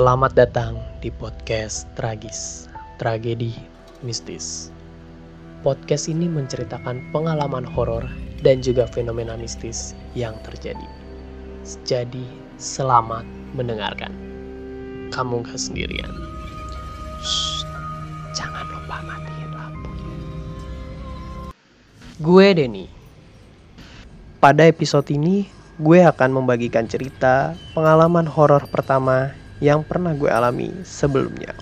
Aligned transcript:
Selamat 0.00 0.32
datang 0.32 0.80
di 1.04 1.12
podcast 1.12 1.84
Tragis, 1.92 2.72
Tragedi 2.96 3.52
Mistis. 4.00 4.72
Podcast 5.60 6.08
ini 6.08 6.24
menceritakan 6.24 7.12
pengalaman 7.12 7.68
horor 7.68 8.08
dan 8.40 8.64
juga 8.64 8.88
fenomena 8.88 9.36
mistis 9.36 9.92
yang 10.16 10.40
terjadi. 10.40 10.88
Jadi, 11.84 12.24
selamat 12.56 13.28
mendengarkan. 13.52 14.08
Kamu 15.12 15.44
gak 15.44 15.60
sendirian. 15.60 16.08
Shh, 17.20 17.68
jangan 18.32 18.72
lupa 18.72 19.04
matiin 19.04 19.52
lampu. 19.52 19.92
Gue 22.24 22.56
Denny. 22.56 22.88
Pada 24.40 24.64
episode 24.64 25.12
ini, 25.12 25.44
gue 25.76 26.00
akan 26.08 26.40
membagikan 26.40 26.88
cerita 26.88 27.52
pengalaman 27.76 28.24
horor 28.24 28.64
pertama 28.72 29.36
yang 29.60 29.84
pernah 29.84 30.16
gue 30.16 30.26
alami 30.26 30.72
sebelumnya. 30.82 31.52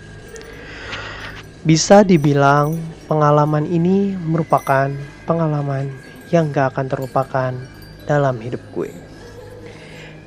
Bisa 1.66 2.06
dibilang 2.06 2.78
pengalaman 3.10 3.66
ini 3.66 4.14
merupakan 4.14 4.88
pengalaman 5.26 5.90
yang 6.30 6.54
gak 6.54 6.72
akan 6.72 6.86
terlupakan 6.86 7.52
dalam 8.06 8.38
hidup 8.38 8.62
gue. 8.72 8.94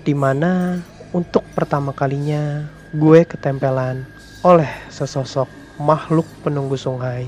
Di 0.03 0.11
mana 0.11 0.83
untuk 1.15 1.47
pertama 1.55 1.95
kalinya 1.95 2.67
gue 2.91 3.23
ketempelan 3.23 4.03
oleh 4.43 4.69
sesosok 4.91 5.47
makhluk 5.79 6.27
penunggu 6.43 6.75
sungai 6.75 7.25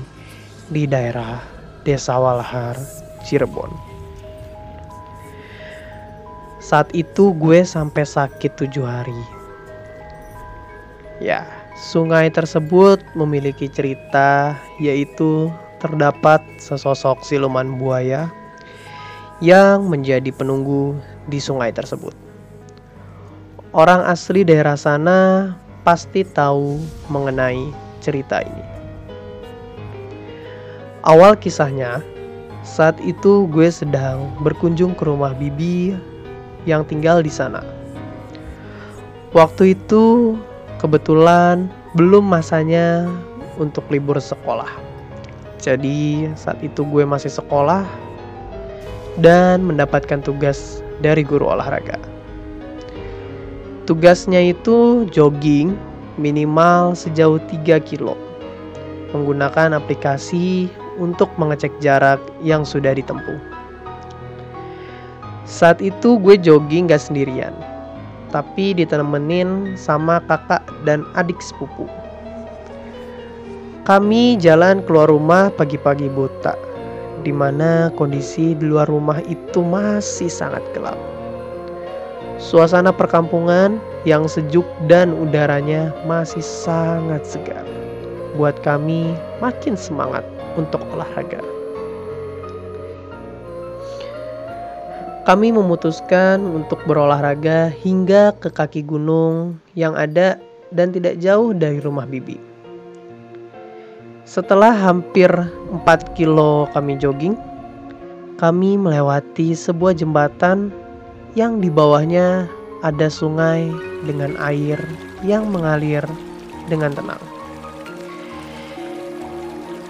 di 0.68 0.84
daerah 0.84 1.40
Desa 1.82 2.20
Walahar, 2.20 2.76
Cirebon. 3.24 3.72
Saat 6.60 6.92
itu 6.96 7.32
gue 7.36 7.60
sampai 7.64 8.04
sakit 8.08 8.56
tujuh 8.56 8.84
hari 8.88 9.43
Ya, 11.22 11.46
sungai 11.78 12.26
tersebut 12.26 12.98
memiliki 13.14 13.70
cerita 13.70 14.58
yaitu 14.82 15.46
terdapat 15.78 16.42
sesosok 16.58 17.22
siluman 17.22 17.78
buaya 17.78 18.26
yang 19.38 19.86
menjadi 19.86 20.34
penunggu 20.34 20.98
di 21.30 21.38
sungai 21.38 21.70
tersebut. 21.70 22.16
Orang 23.74 24.02
asli 24.06 24.42
daerah 24.42 24.74
sana 24.74 25.54
pasti 25.86 26.26
tahu 26.26 26.82
mengenai 27.10 27.70
cerita 28.02 28.42
ini. 28.42 28.64
Awal 31.04 31.36
kisahnya, 31.38 32.00
saat 32.64 32.96
itu 33.04 33.44
gue 33.52 33.68
sedang 33.68 34.32
berkunjung 34.40 34.96
ke 34.96 35.04
rumah 35.04 35.36
bibi 35.36 35.94
yang 36.64 36.82
tinggal 36.88 37.20
di 37.20 37.28
sana. 37.28 37.60
Waktu 39.36 39.76
itu 39.76 40.34
kebetulan 40.84 41.72
belum 41.96 42.28
masanya 42.28 43.08
untuk 43.56 43.88
libur 43.88 44.20
sekolah. 44.20 44.68
Jadi 45.56 46.28
saat 46.36 46.60
itu 46.60 46.84
gue 46.84 47.08
masih 47.08 47.32
sekolah 47.32 47.88
dan 49.16 49.64
mendapatkan 49.64 50.20
tugas 50.20 50.84
dari 51.00 51.24
guru 51.24 51.48
olahraga. 51.48 51.96
Tugasnya 53.88 54.44
itu 54.44 55.08
jogging 55.08 55.72
minimal 56.20 56.92
sejauh 56.92 57.40
3 57.48 57.80
kilo 57.80 58.20
menggunakan 59.16 59.72
aplikasi 59.72 60.68
untuk 61.00 61.32
mengecek 61.40 61.72
jarak 61.80 62.20
yang 62.44 62.60
sudah 62.60 62.92
ditempuh. 62.92 63.40
Saat 65.48 65.80
itu 65.80 66.20
gue 66.20 66.36
jogging 66.36 66.92
gak 66.92 67.00
sendirian 67.00 67.56
tapi 68.34 68.74
ditemenin 68.74 69.78
sama 69.78 70.18
kakak 70.26 70.66
dan 70.82 71.06
adik 71.14 71.38
sepupu. 71.38 71.86
Kami 73.86 74.34
jalan 74.42 74.82
keluar 74.82 75.06
rumah 75.06 75.54
pagi-pagi 75.54 76.10
buta, 76.10 76.58
di 77.22 77.30
mana 77.30 77.94
kondisi 77.94 78.58
di 78.58 78.66
luar 78.66 78.90
rumah 78.90 79.22
itu 79.30 79.62
masih 79.62 80.26
sangat 80.26 80.66
gelap. 80.74 80.98
Suasana 82.42 82.90
perkampungan 82.90 83.78
yang 84.02 84.26
sejuk 84.26 84.66
dan 84.90 85.14
udaranya 85.14 85.94
masih 86.02 86.42
sangat 86.42 87.22
segar. 87.22 87.62
Buat 88.34 88.58
kami 88.66 89.14
makin 89.38 89.78
semangat 89.78 90.26
untuk 90.58 90.82
olahraga. 90.90 91.53
Kami 95.24 95.56
memutuskan 95.56 96.44
untuk 96.52 96.84
berolahraga 96.84 97.72
hingga 97.72 98.36
ke 98.44 98.52
kaki 98.52 98.84
gunung 98.84 99.56
yang 99.72 99.96
ada 99.96 100.36
dan 100.68 100.92
tidak 100.92 101.16
jauh 101.16 101.56
dari 101.56 101.80
rumah 101.80 102.04
bibi. 102.04 102.36
Setelah 104.28 104.76
hampir 104.76 105.32
4 105.32 106.12
kilo 106.12 106.68
kami 106.76 107.00
jogging, 107.00 107.40
kami 108.36 108.76
melewati 108.76 109.56
sebuah 109.56 109.96
jembatan 109.96 110.68
yang 111.32 111.56
di 111.56 111.72
bawahnya 111.72 112.44
ada 112.84 113.08
sungai 113.08 113.72
dengan 114.04 114.36
air 114.36 114.76
yang 115.24 115.48
mengalir 115.48 116.04
dengan 116.68 116.92
tenang. 116.92 117.33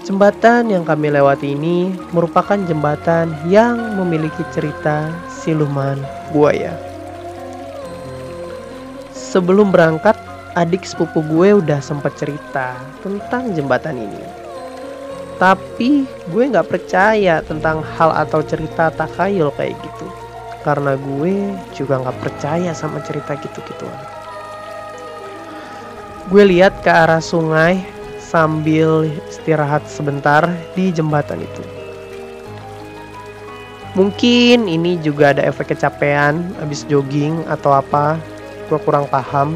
Jembatan 0.05 0.69
yang 0.69 0.85
kami 0.85 1.09
lewati 1.09 1.57
ini 1.57 1.89
merupakan 2.13 2.61
jembatan 2.69 3.33
yang 3.49 3.97
memiliki 3.97 4.45
cerita 4.53 5.09
siluman 5.33 5.97
buaya. 6.29 6.77
Sebelum 9.17 9.73
berangkat, 9.73 10.13
adik 10.61 10.85
sepupu 10.85 11.25
gue 11.25 11.57
udah 11.57 11.81
sempat 11.81 12.21
cerita 12.21 12.77
tentang 13.01 13.57
jembatan 13.57 13.97
ini. 13.97 14.25
Tapi 15.41 16.05
gue 16.29 16.53
gak 16.53 16.69
percaya 16.69 17.41
tentang 17.41 17.81
hal 17.81 18.13
atau 18.13 18.45
cerita 18.45 18.93
takayul 18.93 19.57
kayak 19.57 19.73
gitu. 19.81 20.07
Karena 20.69 21.01
gue 21.01 21.57
juga 21.73 22.05
gak 22.05 22.21
percaya 22.21 22.77
sama 22.77 23.01
cerita 23.01 23.41
gitu-gituan. 23.41 24.05
Gue 26.29 26.45
lihat 26.45 26.85
ke 26.85 26.93
arah 26.93 27.25
sungai 27.25 27.94
sambil 28.35 29.07
istirahat 29.31 29.87
sebentar 29.87 30.43
di 30.75 30.91
jembatan 30.91 31.39
itu. 31.39 31.63
Mungkin 33.95 34.67
ini 34.67 34.99
juga 34.99 35.31
ada 35.31 35.47
efek 35.47 35.71
kecapean 35.71 36.51
habis 36.59 36.83
jogging 36.91 37.47
atau 37.47 37.79
apa, 37.79 38.19
gue 38.67 38.79
kurang 38.83 39.07
paham. 39.07 39.55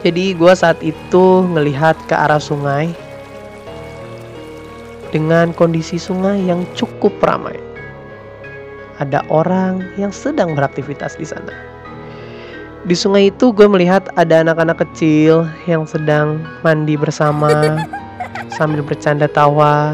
Jadi 0.00 0.32
gue 0.32 0.52
saat 0.56 0.80
itu 0.80 1.44
ngelihat 1.52 2.00
ke 2.08 2.16
arah 2.16 2.40
sungai 2.40 2.96
dengan 5.12 5.52
kondisi 5.52 6.00
sungai 6.00 6.40
yang 6.48 6.64
cukup 6.72 7.12
ramai. 7.20 7.60
Ada 9.04 9.20
orang 9.28 9.84
yang 10.00 10.08
sedang 10.16 10.56
beraktivitas 10.56 11.20
di 11.20 11.28
sana. 11.28 11.77
Di 12.88 12.96
sungai 12.96 13.28
itu 13.28 13.52
gue 13.52 13.68
melihat 13.68 14.08
ada 14.16 14.40
anak-anak 14.40 14.80
kecil 14.80 15.44
yang 15.68 15.84
sedang 15.84 16.40
mandi 16.64 16.96
bersama 16.96 17.76
sambil 18.56 18.80
bercanda 18.80 19.28
tawa 19.28 19.92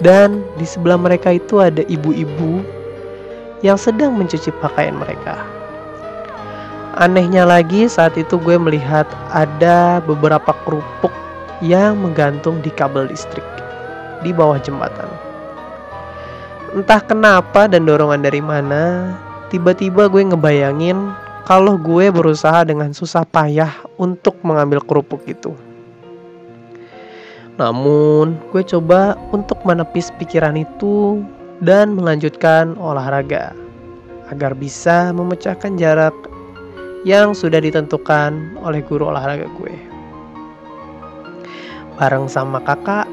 dan 0.00 0.40
di 0.56 0.64
sebelah 0.64 0.96
mereka 0.96 1.36
itu 1.36 1.60
ada 1.60 1.84
ibu-ibu 1.84 2.64
yang 3.60 3.76
sedang 3.76 4.16
mencuci 4.16 4.48
pakaian 4.56 4.96
mereka. 4.96 5.36
Anehnya 6.96 7.44
lagi 7.44 7.84
saat 7.92 8.16
itu 8.16 8.40
gue 8.40 8.56
melihat 8.56 9.04
ada 9.36 10.00
beberapa 10.00 10.56
kerupuk 10.64 11.12
yang 11.60 12.00
menggantung 12.00 12.64
di 12.64 12.72
kabel 12.72 13.04
listrik 13.12 13.44
di 14.24 14.32
bawah 14.32 14.56
jembatan. 14.56 15.12
Entah 16.72 17.04
kenapa 17.04 17.68
dan 17.68 17.84
dorongan 17.84 18.24
dari 18.24 18.40
mana, 18.40 19.12
tiba-tiba 19.52 20.08
gue 20.08 20.24
ngebayangin 20.24 21.28
kalau 21.48 21.80
gue 21.80 22.12
berusaha 22.12 22.62
dengan 22.64 22.92
susah 22.92 23.24
payah 23.24 23.72
untuk 23.96 24.36
mengambil 24.44 24.80
kerupuk 24.84 25.24
itu. 25.24 25.56
Namun, 27.60 28.40
gue 28.52 28.64
coba 28.64 29.20
untuk 29.36 29.60
menepis 29.68 30.08
pikiran 30.16 30.56
itu 30.56 31.20
dan 31.60 31.92
melanjutkan 31.92 32.72
olahraga 32.80 33.52
agar 34.32 34.56
bisa 34.56 35.12
memecahkan 35.12 35.76
jarak 35.76 36.14
yang 37.04 37.36
sudah 37.36 37.60
ditentukan 37.60 38.56
oleh 38.64 38.80
guru 38.84 39.12
olahraga 39.12 39.44
gue. 39.60 39.74
Bareng 42.00 42.32
sama 42.32 42.64
kakak 42.64 43.04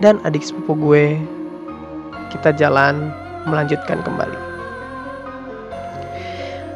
dan 0.00 0.16
adik 0.24 0.40
sepupu 0.40 0.72
gue, 0.80 1.06
kita 2.32 2.56
jalan 2.56 3.12
melanjutkan 3.44 4.00
kembali. 4.00 4.49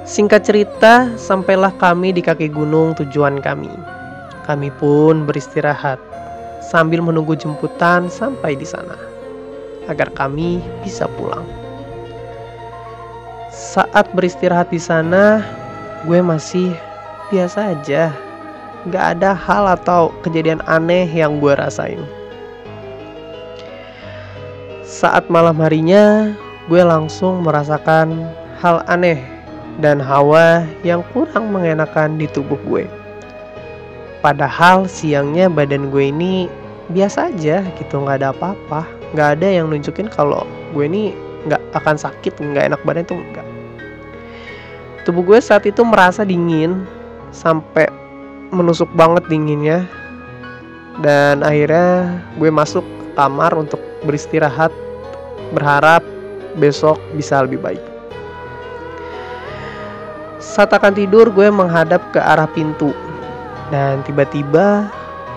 Singkat 0.04 0.44
cerita, 0.44 1.08
sampailah 1.16 1.72
kami 1.80 2.12
di 2.12 2.20
kaki 2.20 2.52
gunung 2.52 2.92
tujuan 2.92 3.40
kami. 3.40 3.72
Kami 4.44 4.68
pun 4.76 5.24
beristirahat 5.24 5.96
sambil 6.60 7.00
menunggu 7.00 7.32
jemputan 7.32 8.12
sampai 8.12 8.52
di 8.52 8.68
sana 8.68 9.00
agar 9.88 10.12
kami 10.12 10.60
bisa 10.84 11.08
pulang. 11.16 11.48
Saat 13.48 14.12
beristirahat 14.12 14.68
di 14.68 14.76
sana, 14.76 15.40
gue 16.04 16.20
masih 16.20 16.76
biasa 17.32 17.72
aja. 17.72 18.12
Gak 18.92 19.16
ada 19.16 19.32
hal 19.32 19.64
atau 19.72 20.12
kejadian 20.20 20.60
aneh 20.68 21.08
yang 21.08 21.40
gue 21.40 21.56
rasain. 21.56 22.04
Saat 24.84 25.32
malam 25.32 25.56
harinya, 25.64 26.28
gue 26.68 26.84
langsung 26.84 27.40
merasakan 27.40 28.28
hal 28.60 28.84
aneh 28.84 29.33
dan 29.82 29.98
hawa 29.98 30.62
yang 30.86 31.02
kurang 31.10 31.50
mengenakan 31.50 32.14
di 32.20 32.30
tubuh 32.30 32.58
gue. 32.68 32.84
Padahal 34.22 34.88
siangnya 34.88 35.50
badan 35.50 35.90
gue 35.92 36.08
ini 36.08 36.46
biasa 36.92 37.32
aja 37.32 37.64
gitu, 37.76 37.94
nggak 38.00 38.22
ada 38.22 38.30
apa-apa, 38.32 38.86
nggak 39.12 39.28
ada 39.40 39.48
yang 39.48 39.68
nunjukin 39.68 40.08
kalau 40.08 40.46
gue 40.72 40.84
ini 40.84 41.12
nggak 41.48 41.60
akan 41.76 41.96
sakit, 41.96 42.40
nggak 42.40 42.72
enak 42.72 42.80
badan 42.86 43.04
itu 43.04 43.16
enggak. 43.16 43.46
Tubuh 45.04 45.20
gue 45.20 45.38
saat 45.42 45.68
itu 45.68 45.84
merasa 45.84 46.24
dingin 46.24 46.88
sampai 47.34 47.90
menusuk 48.48 48.88
banget 48.96 49.26
dinginnya 49.28 49.84
dan 51.04 51.42
akhirnya 51.42 52.22
gue 52.38 52.48
masuk 52.48 52.86
kamar 53.18 53.52
untuk 53.52 53.82
beristirahat 54.06 54.70
berharap 55.52 56.00
besok 56.56 56.96
bisa 57.18 57.42
lebih 57.42 57.60
baik. 57.60 57.93
Saat 60.54 60.70
akan 60.70 60.94
tidur, 60.94 61.34
gue 61.34 61.50
menghadap 61.50 61.98
ke 62.14 62.22
arah 62.22 62.46
pintu, 62.46 62.94
dan 63.74 64.06
tiba-tiba 64.06 64.86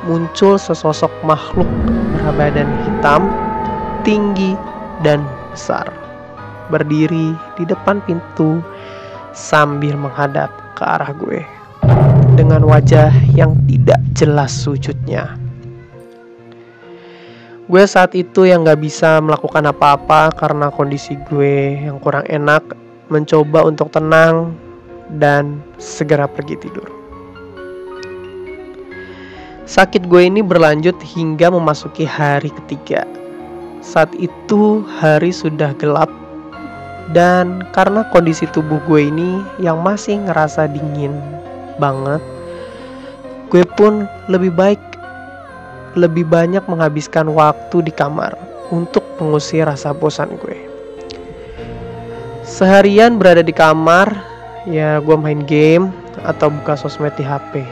muncul 0.05 0.61
sesosok 0.61 1.09
makhluk 1.25 1.65
berbadan 2.21 2.69
hitam, 2.85 3.25
tinggi, 4.05 4.53
dan 5.01 5.25
besar, 5.49 5.89
berdiri 6.69 7.33
di 7.57 7.65
depan 7.65 7.97
pintu 8.05 8.61
sambil 9.33 9.97
menghadap 9.97 10.53
ke 10.77 10.85
arah 10.85 11.09
gue. 11.17 11.41
Dengan 12.37 12.61
wajah 12.61 13.09
yang 13.33 13.57
tidak 13.65 13.97
jelas 14.13 14.53
sujudnya. 14.53 15.33
Gue 17.65 17.89
saat 17.89 18.13
itu 18.13 18.45
yang 18.45 18.69
gak 18.69 18.85
bisa 18.85 19.17
melakukan 19.17 19.65
apa-apa 19.65 20.29
karena 20.37 20.69
kondisi 20.69 21.17
gue 21.25 21.89
yang 21.89 21.97
kurang 21.97 22.29
enak, 22.29 22.61
mencoba 23.09 23.65
untuk 23.65 23.89
tenang 23.89 24.66
dan 25.15 25.63
segera 25.79 26.27
pergi 26.27 26.59
tidur. 26.59 26.87
Sakit 29.67 30.07
gue 30.07 30.23
ini 30.23 30.39
berlanjut 30.39 30.95
hingga 31.03 31.51
memasuki 31.51 32.07
hari 32.07 32.47
ketiga. 32.63 33.03
Saat 33.83 34.15
itu 34.15 34.83
hari 34.99 35.31
sudah 35.31 35.75
gelap 35.75 36.07
dan 37.15 37.63
karena 37.71 38.03
kondisi 38.11 38.47
tubuh 38.51 38.79
gue 38.87 39.11
ini 39.11 39.43
yang 39.63 39.79
masih 39.79 40.19
ngerasa 40.23 40.71
dingin 40.71 41.15
banget, 41.79 42.19
gue 43.51 43.63
pun 43.75 44.07
lebih 44.27 44.51
baik 44.55 44.79
lebih 45.99 46.27
banyak 46.29 46.63
menghabiskan 46.67 47.27
waktu 47.31 47.83
di 47.83 47.91
kamar 47.91 48.35
untuk 48.69 49.03
mengusir 49.19 49.65
rasa 49.67 49.91
bosan 49.91 50.35
gue. 50.39 50.57
Seharian 52.47 53.19
berada 53.19 53.43
di 53.43 53.51
kamar, 53.51 54.15
ya 54.67 54.99
gue 54.99 55.15
main 55.15 55.47
game 55.47 55.89
atau 56.27 56.51
buka 56.51 56.75
sosmed 56.75 57.15
di 57.15 57.23
HP. 57.23 57.63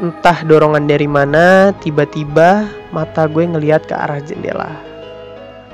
Entah 0.00 0.40
dorongan 0.48 0.88
dari 0.88 1.04
mana, 1.04 1.76
tiba-tiba 1.84 2.64
mata 2.88 3.28
gue 3.28 3.44
ngeliat 3.44 3.84
ke 3.84 3.92
arah 3.92 4.16
jendela. 4.24 4.72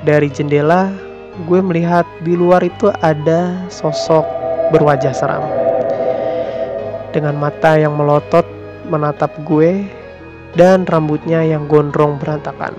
Dari 0.03 0.27
jendela, 0.27 0.91
gue 1.47 1.63
melihat 1.63 2.03
di 2.27 2.35
luar 2.35 2.67
itu 2.67 2.91
ada 3.07 3.55
sosok 3.71 4.27
berwajah 4.75 5.15
seram. 5.15 5.47
Dengan 7.15 7.39
mata 7.39 7.79
yang 7.79 7.95
melotot 7.95 8.45
menatap 8.91 9.31
gue 9.47 9.87
dan 10.59 10.83
rambutnya 10.91 11.47
yang 11.47 11.71
gondrong 11.71 12.19
berantakan. 12.19 12.75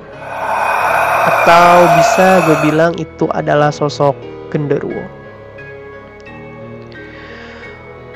Atau 1.32 1.72
bisa 1.96 2.44
gue 2.44 2.58
bilang 2.68 2.92
itu 3.00 3.32
adalah 3.32 3.72
sosok 3.72 4.20
genderuwo. 4.52 5.27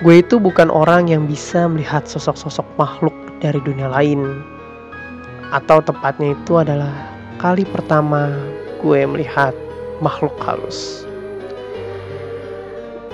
Gue 0.02 0.26
itu 0.26 0.42
bukan 0.42 0.74
orang 0.74 1.14
yang 1.14 1.30
bisa 1.30 1.70
melihat 1.70 2.10
sosok-sosok 2.10 2.66
makhluk 2.82 3.14
dari 3.38 3.62
dunia 3.62 3.86
lain. 3.86 4.42
Atau 5.54 5.78
tepatnya 5.86 6.34
itu 6.34 6.58
adalah 6.58 6.90
kali 7.38 7.62
pertama 7.70 8.34
gue 8.82 9.06
melihat 9.06 9.54
makhluk 10.02 10.34
halus. 10.42 11.06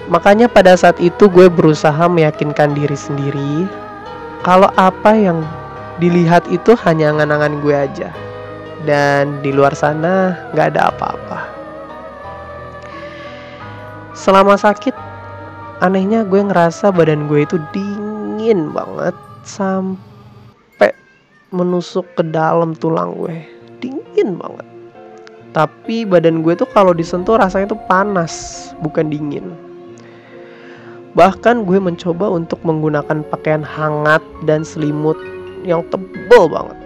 Makanya 0.07 0.47
pada 0.47 0.79
saat 0.79 0.95
itu 1.03 1.27
gue 1.27 1.51
berusaha 1.51 2.07
meyakinkan 2.07 2.71
diri 2.71 2.95
sendiri 2.95 3.67
kalau 4.47 4.71
apa 4.79 5.11
yang 5.11 5.43
dilihat 5.99 6.47
itu 6.47 6.71
hanya 6.87 7.11
nganangan 7.19 7.59
gue 7.59 7.75
aja. 7.75 8.15
Dan 8.87 9.43
di 9.43 9.51
luar 9.51 9.75
sana 9.75 10.39
gak 10.55 10.71
ada 10.71 10.87
apa-apa. 10.87 11.39
Selama 14.15 14.55
sakit 14.55 15.06
anehnya 15.77 16.25
gue 16.25 16.41
ngerasa 16.41 16.89
badan 16.89 17.29
gue 17.29 17.45
itu 17.45 17.61
dingin 17.69 18.73
banget 18.73 19.13
sampai 19.45 20.89
menusuk 21.53 22.05
ke 22.17 22.23
dalam 22.25 22.73
tulang 22.73 23.13
gue. 23.13 23.45
Dingin 23.77 24.41
banget. 24.41 24.65
Tapi 25.53 26.05
badan 26.05 26.41
gue 26.41 26.57
tuh 26.57 26.69
kalau 26.73 26.93
disentuh 26.93 27.37
rasanya 27.37 27.77
tuh 27.77 27.81
panas 27.85 28.33
bukan 28.81 29.09
dingin. 29.09 29.53
Bahkan 31.13 31.65
gue 31.65 31.81
mencoba 31.81 32.29
untuk 32.29 32.61
menggunakan 32.61 33.25
pakaian 33.29 33.65
hangat 33.65 34.21
dan 34.45 34.61
selimut 34.61 35.17
yang 35.65 35.81
tebal 35.89 36.49
banget. 36.49 36.77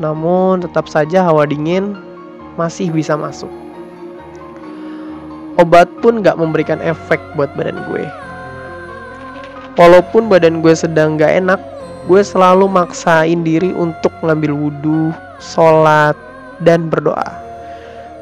Namun 0.00 0.64
tetap 0.64 0.88
saja 0.88 1.24
hawa 1.24 1.44
dingin 1.48 1.96
masih 2.56 2.88
bisa 2.92 3.16
masuk. 3.16 3.50
Obat 5.54 5.86
pun 6.02 6.18
gak 6.18 6.34
memberikan 6.34 6.82
efek 6.82 7.22
buat 7.38 7.52
badan 7.54 7.78
gue 7.92 8.23
Walaupun 9.74 10.30
badan 10.30 10.62
gue 10.62 10.70
sedang 10.70 11.18
gak 11.18 11.34
enak, 11.34 11.58
gue 12.06 12.22
selalu 12.22 12.70
maksain 12.70 13.42
diri 13.42 13.74
untuk 13.74 14.14
ngambil 14.22 14.54
wudhu, 14.54 15.10
sholat, 15.42 16.14
dan 16.62 16.86
berdoa. 16.86 17.26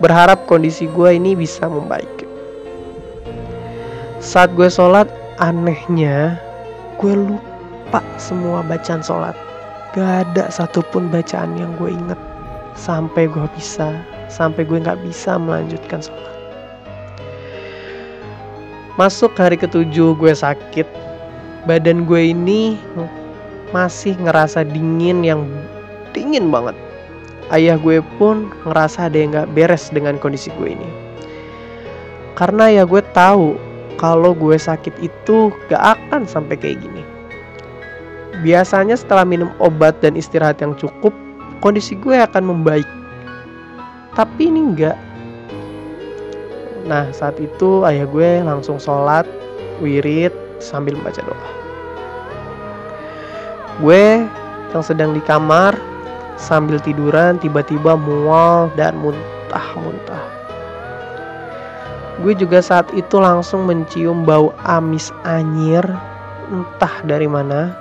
Berharap 0.01 0.49
kondisi 0.49 0.89
gue 0.89 1.13
ini 1.13 1.37
bisa 1.37 1.69
membaik. 1.69 2.25
Saat 4.25 4.57
gue 4.57 4.73
sholat, 4.73 5.13
anehnya 5.45 6.41
gue 6.97 7.13
lupa 7.13 8.01
semua 8.17 8.65
bacaan 8.65 9.05
sholat. 9.05 9.37
Gak 9.93 10.33
ada 10.33 10.49
satupun 10.49 11.13
bacaan 11.13 11.53
yang 11.61 11.77
gue 11.77 11.93
inget 11.93 12.21
sampai 12.81 13.29
gue 13.29 13.45
bisa, 13.53 13.93
sampai 14.33 14.65
gue 14.65 14.81
gak 14.81 15.05
bisa 15.05 15.37
melanjutkan 15.37 16.01
sholat. 16.01 16.33
Masuk 18.97 19.37
hari 19.37 19.61
ketujuh 19.61 20.17
gue 20.17 20.33
sakit 20.33 21.02
badan 21.67 22.05
gue 22.09 22.35
ini 22.35 22.75
masih 23.71 24.19
ngerasa 24.19 24.67
dingin 24.67 25.23
yang 25.23 25.47
dingin 26.13 26.51
banget. 26.51 26.77
Ayah 27.53 27.77
gue 27.77 28.01
pun 28.17 28.49
ngerasa 28.65 29.13
ada 29.13 29.17
yang 29.17 29.35
gak 29.35 29.51
beres 29.53 29.93
dengan 29.93 30.17
kondisi 30.19 30.49
gue 30.57 30.75
ini. 30.75 30.89
Karena 32.35 32.73
ya 32.73 32.85
gue 32.89 33.03
tahu 33.13 33.55
kalau 34.01 34.33
gue 34.33 34.57
sakit 34.57 34.95
itu 35.05 35.53
gak 35.69 35.99
akan 35.99 36.25
sampai 36.27 36.57
kayak 36.57 36.81
gini. 36.81 37.03
Biasanya 38.41 38.97
setelah 38.99 39.23
minum 39.23 39.53
obat 39.63 40.01
dan 40.03 40.19
istirahat 40.19 40.59
yang 40.65 40.75
cukup, 40.75 41.13
kondisi 41.63 41.95
gue 41.95 42.17
akan 42.17 42.51
membaik. 42.51 42.89
Tapi 44.19 44.51
ini 44.51 44.61
enggak. 44.73 44.99
Nah 46.89 47.07
saat 47.15 47.39
itu 47.39 47.87
ayah 47.87 48.09
gue 48.09 48.43
langsung 48.43 48.83
sholat, 48.83 49.29
wirid, 49.79 50.35
sambil 50.63 50.95
membaca 50.95 51.19
doa. 51.27 51.49
Gue 53.83 54.23
yang 54.71 54.85
sedang 54.87 55.11
di 55.11 55.21
kamar 55.27 55.75
sambil 56.39 56.79
tiduran 56.79 57.37
tiba-tiba 57.43 57.99
mual 57.99 58.71
dan 58.79 58.95
muntah-muntah. 59.03 60.23
Gue 62.23 62.39
juga 62.39 62.63
saat 62.63 62.87
itu 62.95 63.19
langsung 63.19 63.67
mencium 63.67 64.23
bau 64.23 64.55
amis 64.63 65.11
anyir 65.27 65.83
entah 66.53 66.95
dari 67.03 67.27
mana. 67.27 67.75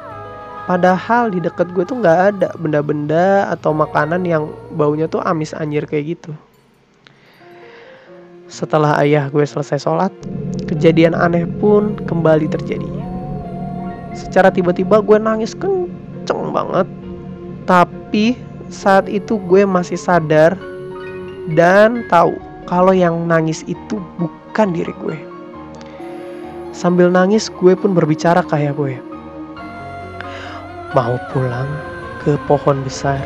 Padahal 0.65 1.29
di 1.29 1.43
dekat 1.43 1.69
gue 1.75 1.83
tuh 1.83 1.99
nggak 1.99 2.19
ada 2.33 2.49
benda-benda 2.57 3.49
atau 3.53 3.75
makanan 3.75 4.25
yang 4.25 4.49
baunya 4.73 5.05
tuh 5.05 5.21
amis 5.21 5.53
anyir 5.53 5.85
kayak 5.85 6.17
gitu. 6.17 6.31
Setelah 8.51 8.99
ayah 8.99 9.31
gue 9.31 9.47
selesai 9.47 9.87
sholat, 9.87 10.11
kejadian 10.67 11.15
aneh 11.15 11.47
pun 11.63 11.95
kembali 12.03 12.51
terjadi. 12.51 12.91
Secara 14.11 14.51
tiba-tiba 14.51 14.99
gue 14.99 15.15
nangis 15.15 15.55
kenceng 15.55 16.51
banget. 16.51 16.83
Tapi 17.63 18.35
saat 18.67 19.07
itu 19.07 19.39
gue 19.47 19.63
masih 19.63 19.95
sadar 19.95 20.59
dan 21.55 22.03
tahu 22.11 22.35
kalau 22.67 22.91
yang 22.91 23.23
nangis 23.23 23.63
itu 23.71 24.03
bukan 24.19 24.75
diri 24.75 24.91
gue. 24.99 25.15
Sambil 26.75 27.07
nangis 27.07 27.47
gue 27.47 27.71
pun 27.71 27.95
berbicara 27.95 28.43
kayak 28.43 28.75
gue. 28.75 28.99
mau 30.91 31.15
pulang 31.31 31.71
ke 32.19 32.35
pohon 32.51 32.83
besar 32.83 33.23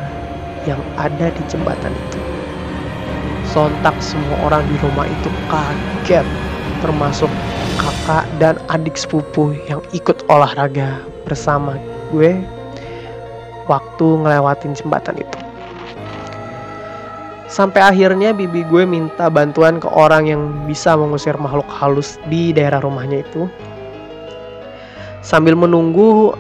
yang 0.70 0.78
ada 1.02 1.34
di 1.34 1.42
jembatan 1.50 1.90
itu. 1.98 2.25
Sontak 3.56 3.96
semua 4.04 4.52
orang 4.52 4.68
di 4.68 4.76
rumah 4.84 5.08
itu 5.08 5.32
kaget, 5.48 6.28
termasuk 6.84 7.32
kakak 7.80 8.28
dan 8.36 8.60
adik 8.68 9.00
sepupu 9.00 9.56
yang 9.72 9.80
ikut 9.96 10.28
olahraga 10.28 11.00
bersama 11.24 11.80
gue 12.12 12.36
waktu 13.72 14.08
ngelewatin 14.20 14.76
jembatan 14.76 15.24
itu. 15.24 15.40
Sampai 17.48 17.80
akhirnya 17.80 18.36
bibi 18.36 18.68
gue 18.68 18.84
minta 18.84 19.32
bantuan 19.32 19.80
ke 19.80 19.88
orang 19.88 20.28
yang 20.28 20.42
bisa 20.68 20.92
mengusir 21.00 21.40
makhluk 21.40 21.72
halus 21.72 22.20
di 22.28 22.52
daerah 22.52 22.84
rumahnya 22.84 23.24
itu. 23.24 23.48
Sambil 25.24 25.56
menunggu, 25.56 26.36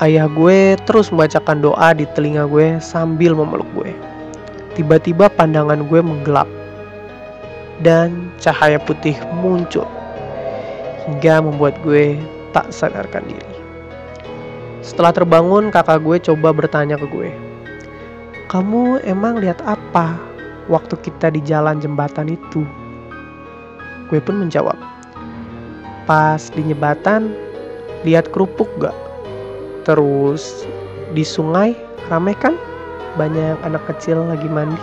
ayah 0.00 0.24
gue 0.24 0.80
terus 0.88 1.12
membacakan 1.12 1.60
doa 1.60 1.92
di 1.92 2.08
telinga 2.16 2.48
gue 2.48 2.80
sambil 2.80 3.36
memeluk 3.36 3.68
gue. 3.76 3.92
Tiba-tiba 4.78 5.26
pandangan 5.26 5.82
gue 5.90 5.98
menggelap 5.98 6.46
dan 7.82 8.30
cahaya 8.38 8.78
putih 8.78 9.18
muncul 9.42 9.90
hingga 11.02 11.42
membuat 11.42 11.74
gue 11.82 12.14
tak 12.54 12.70
sadarkan 12.70 13.26
diri. 13.26 13.56
Setelah 14.86 15.10
terbangun, 15.10 15.74
kakak 15.74 15.98
gue 16.06 16.16
coba 16.30 16.54
bertanya 16.54 16.94
ke 16.94 17.10
gue, 17.10 17.34
"Kamu 18.46 19.02
emang 19.02 19.42
lihat 19.42 19.58
apa?" 19.66 20.14
waktu 20.68 20.94
kita 21.00 21.32
di 21.32 21.40
jalan 21.42 21.80
jembatan 21.80 22.30
itu? 22.30 22.62
Gue 24.08 24.20
pun 24.20 24.40
menjawab, 24.40 24.76
pas 26.04 26.40
di 26.52 26.62
jembatan 26.64 27.32
lihat 28.04 28.30
kerupuk 28.30 28.68
gak? 28.80 28.94
Terus 29.88 30.68
di 31.16 31.24
sungai 31.24 31.72
ramai 32.12 32.36
kan? 32.36 32.54
Banyak 33.16 33.62
anak 33.64 33.86
kecil 33.88 34.26
lagi 34.28 34.50
mandi 34.50 34.76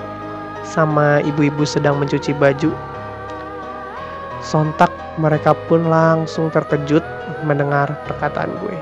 sama 0.65 1.21
ibu-ibu 1.21 1.61
sedang 1.67 2.01
mencuci 2.01 2.33
baju. 2.33 2.73
Sontak 4.41 4.89
mereka 5.21 5.53
pun 5.69 5.85
langsung 5.85 6.49
terkejut 6.49 7.03
mendengar 7.45 7.93
perkataan 8.09 8.49
gue. 8.65 8.77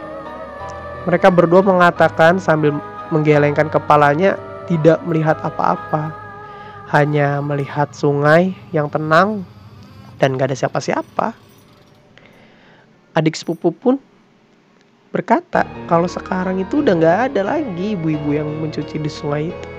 Mereka 1.03 1.27
berdua 1.33 1.59
mengatakan 1.59 2.39
sambil 2.39 2.79
menggelengkan 3.11 3.67
kepalanya 3.67 4.39
tidak 4.71 5.03
melihat 5.03 5.35
apa-apa 5.43 6.15
hanya 6.93 7.41
melihat 7.43 7.91
sungai 7.91 8.55
yang 8.71 8.87
tenang 8.87 9.43
dan 10.21 10.39
gak 10.39 10.53
ada 10.53 10.57
siapa-siapa. 10.57 11.35
Adik 13.13 13.35
sepupu 13.35 13.73
pun 13.73 13.99
berkata 15.13 15.63
kalau 15.85 16.09
sekarang 16.09 16.59
itu 16.59 16.81
udah 16.81 16.97
gak 16.97 17.19
ada 17.31 17.41
lagi 17.45 17.93
ibu-ibu 17.93 18.33
yang 18.33 18.49
mencuci 18.59 18.97
di 18.97 19.07
sungai 19.07 19.53
itu. 19.53 19.69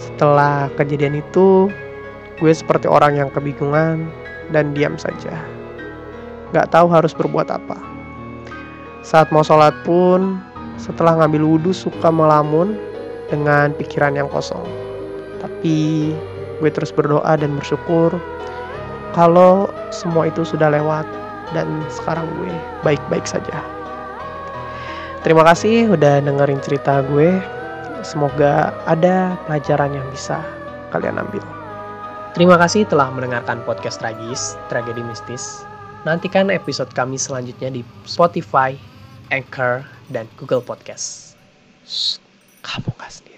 Setelah 0.00 0.72
kejadian 0.80 1.20
itu, 1.20 1.68
gue 2.40 2.52
seperti 2.52 2.88
orang 2.88 3.20
yang 3.20 3.28
kebingungan 3.30 4.08
dan 4.50 4.72
diam 4.72 4.96
saja. 4.96 5.36
Gak 6.56 6.72
tahu 6.72 6.88
harus 6.88 7.12
berbuat 7.12 7.52
apa. 7.52 7.76
Saat 9.04 9.28
mau 9.28 9.44
sholat 9.44 9.76
pun, 9.84 10.40
setelah 10.80 11.20
ngambil 11.20 11.44
wudhu 11.44 11.70
suka 11.76 12.08
melamun 12.08 12.74
dengan 13.28 13.76
pikiran 13.76 14.16
yang 14.16 14.26
kosong 14.32 14.64
tapi 15.42 16.14
gue 16.62 16.70
terus 16.70 16.94
berdoa 16.94 17.34
dan 17.34 17.58
bersyukur 17.58 18.14
kalau 19.12 19.66
semua 19.90 20.30
itu 20.30 20.46
sudah 20.46 20.70
lewat 20.70 21.04
dan 21.52 21.68
sekarang 21.92 22.24
gue 22.40 22.54
baik-baik 22.80 23.28
saja. 23.28 23.60
Terima 25.22 25.46
kasih 25.46 25.86
udah 25.94 26.18
dengerin 26.18 26.58
cerita 26.58 26.98
gue. 27.06 27.38
Semoga 28.02 28.74
ada 28.90 29.38
pelajaran 29.46 29.94
yang 29.94 30.06
bisa 30.10 30.42
kalian 30.90 31.22
ambil. 31.22 31.46
Terima 32.34 32.58
kasih 32.58 32.82
telah 32.90 33.06
mendengarkan 33.14 33.62
podcast 33.62 34.02
Tragis, 34.02 34.58
Tragedi 34.66 34.98
Mistis. 35.06 35.62
Nantikan 36.02 36.50
episode 36.50 36.90
kami 36.90 37.14
selanjutnya 37.14 37.70
di 37.70 37.86
Spotify, 38.02 38.74
Anchor, 39.30 39.86
dan 40.10 40.26
Google 40.34 40.64
Podcast. 40.64 41.38
Shh, 41.86 42.18
kamu 42.66 42.90
sendiri. 43.06 43.31